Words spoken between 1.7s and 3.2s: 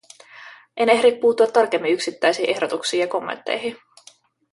yksittäisiin ehdotuksiin ja